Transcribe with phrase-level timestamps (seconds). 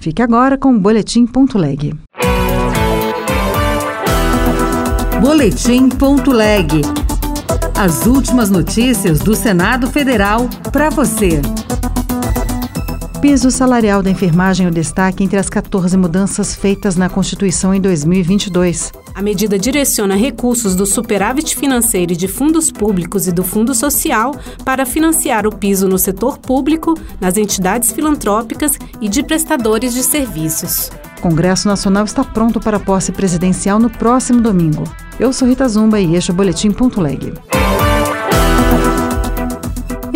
[0.00, 1.92] Fique agora com o Boletim.leg.
[5.20, 6.82] Boletim.leg.
[7.76, 11.42] As últimas notícias do Senado Federal para você.
[13.20, 17.80] Piso salarial da enfermagem é o destaque entre as 14 mudanças feitas na Constituição em
[17.80, 18.92] 2022.
[19.18, 24.32] A medida direciona recursos do superávit financeiro e de fundos públicos e do Fundo Social
[24.64, 30.92] para financiar o piso no setor público, nas entidades filantrópicas e de prestadores de serviços.
[31.18, 34.84] O Congresso Nacional está pronto para a posse presidencial no próximo domingo.
[35.18, 37.32] Eu sou Rita Zumba e este é o Boletim.leg.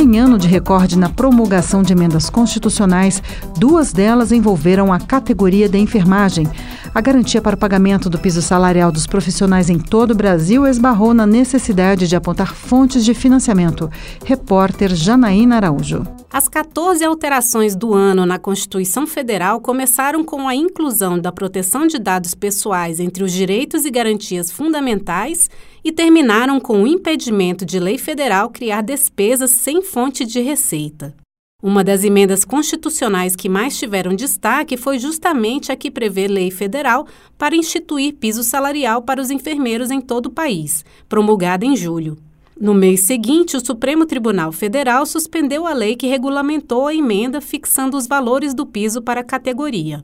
[0.03, 3.23] Em ano de recorde na promulgação de emendas constitucionais,
[3.57, 6.49] duas delas envolveram a categoria da enfermagem.
[6.95, 11.15] A garantia para o pagamento do piso salarial dos profissionais em todo o Brasil esbarrou
[11.15, 13.91] na necessidade de apontar fontes de financiamento.
[14.27, 16.07] Repórter Janaína Araújo.
[16.31, 21.99] As 14 alterações do ano na Constituição Federal começaram com a inclusão da proteção de
[21.99, 25.49] dados pessoais entre os direitos e garantias fundamentais
[25.83, 31.15] e terminaram com o impedimento de lei federal criar despesas sem fonte de receita.
[31.63, 37.07] Uma das emendas constitucionais que mais tiveram destaque foi justamente a que prevê lei federal
[37.39, 42.19] para instituir piso salarial para os enfermeiros em todo o país, promulgada em julho.
[42.61, 47.97] No mês seguinte, o Supremo Tribunal Federal suspendeu a lei que regulamentou a emenda fixando
[47.97, 50.03] os valores do piso para a categoria.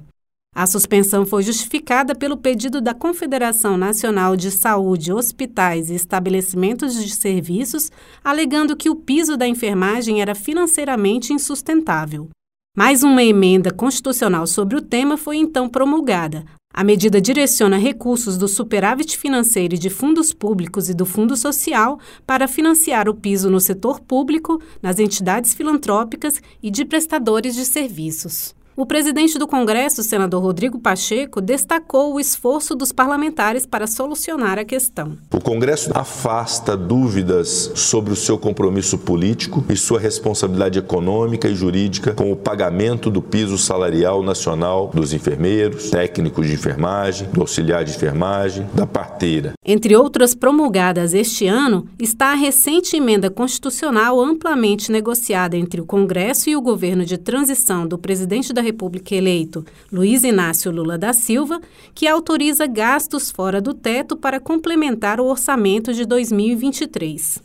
[0.54, 7.10] A suspensão foi justificada pelo pedido da Confederação Nacional de Saúde, Hospitais e Estabelecimentos de
[7.10, 7.90] Serviços,
[8.24, 12.28] alegando que o piso da enfermagem era financeiramente insustentável.
[12.76, 16.44] Mais uma emenda constitucional sobre o tema foi então promulgada,
[16.78, 21.98] a medida direciona recursos do superávit financeiro e de fundos públicos e do Fundo Social
[22.24, 28.54] para financiar o piso no setor público, nas entidades filantrópicas e de prestadores de serviços.
[28.80, 34.64] O presidente do Congresso, senador Rodrigo Pacheco, destacou o esforço dos parlamentares para solucionar a
[34.64, 35.18] questão.
[35.34, 42.12] O Congresso afasta dúvidas sobre o seu compromisso político e sua responsabilidade econômica e jurídica
[42.12, 47.96] com o pagamento do piso salarial nacional dos enfermeiros, técnicos de enfermagem, do auxiliar de
[47.96, 49.54] enfermagem, da parteira.
[49.66, 56.48] Entre outras promulgadas este ano, está a recente emenda constitucional amplamente negociada entre o Congresso
[56.48, 61.60] e o governo de transição do presidente da República eleito, Luiz Inácio Lula da Silva,
[61.94, 67.42] que autoriza gastos fora do teto para complementar o orçamento de 2023.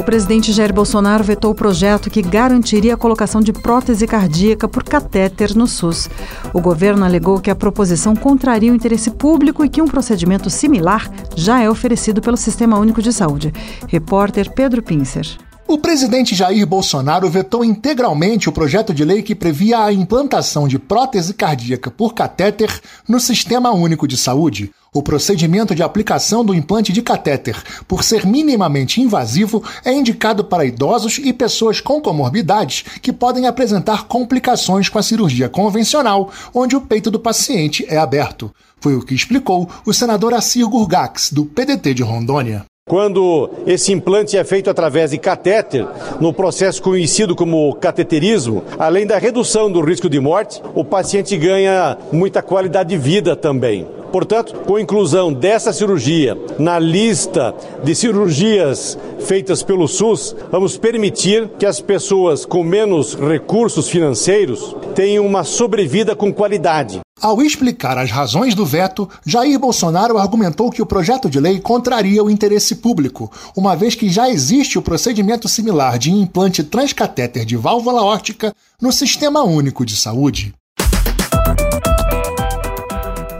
[0.00, 4.82] O presidente Jair Bolsonaro vetou o projeto que garantiria a colocação de prótese cardíaca por
[4.82, 6.08] catéter no SUS.
[6.52, 11.08] O governo alegou que a proposição contraria o interesse público e que um procedimento similar
[11.36, 13.52] já é oferecido pelo Sistema Único de Saúde.
[13.86, 15.38] Repórter Pedro Pincer.
[15.70, 20.80] O presidente Jair Bolsonaro vetou integralmente o projeto de lei que previa a implantação de
[20.80, 24.72] prótese cardíaca por catéter no Sistema Único de Saúde.
[24.92, 30.64] O procedimento de aplicação do implante de catéter, por ser minimamente invasivo, é indicado para
[30.64, 36.80] idosos e pessoas com comorbidades que podem apresentar complicações com a cirurgia convencional, onde o
[36.80, 38.52] peito do paciente é aberto.
[38.80, 42.69] Foi o que explicou o senador Assir Gurgax, do PDT de Rondônia.
[42.90, 45.86] Quando esse implante é feito através de catéter,
[46.20, 51.96] no processo conhecido como cateterismo, além da redução do risco de morte, o paciente ganha
[52.10, 53.86] muita qualidade de vida também.
[54.10, 61.48] Portanto, com a inclusão dessa cirurgia na lista de cirurgias feitas pelo SUS, vamos permitir
[61.60, 67.00] que as pessoas com menos recursos financeiros tenham uma sobrevida com qualidade.
[67.20, 72.24] Ao explicar as razões do veto, Jair Bolsonaro argumentou que o projeto de lei contraria
[72.24, 77.58] o interesse público, uma vez que já existe o procedimento similar de implante transcatéter de
[77.58, 80.54] válvula órtica no Sistema Único de Saúde.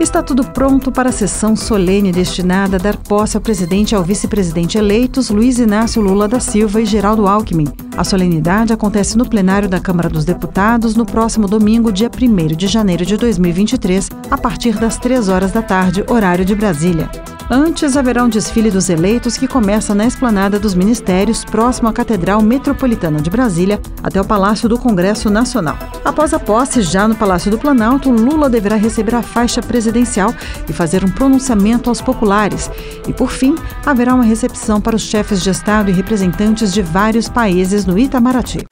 [0.00, 4.02] Está tudo pronto para a sessão solene destinada a dar posse ao presidente e ao
[4.02, 7.68] vice-presidente eleitos Luiz Inácio Lula da Silva e Geraldo Alckmin.
[7.98, 12.66] A solenidade acontece no plenário da Câmara dos Deputados no próximo domingo, dia 1 de
[12.66, 17.10] janeiro de 2023, a partir das 3 horas da tarde, horário de Brasília.
[17.52, 22.40] Antes, haverá um desfile dos eleitos que começa na esplanada dos ministérios, próximo à Catedral
[22.40, 25.76] Metropolitana de Brasília, até o Palácio do Congresso Nacional.
[26.04, 30.32] Após a posse, já no Palácio do Planalto, Lula deverá receber a faixa presidencial
[30.68, 32.70] e fazer um pronunciamento aos populares.
[33.08, 37.28] E, por fim, haverá uma recepção para os chefes de Estado e representantes de vários
[37.28, 38.64] países no Itamaraty.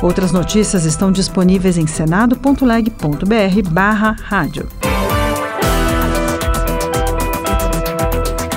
[0.00, 4.68] Outras notícias estão disponíveis em senado.leg.br/rádio.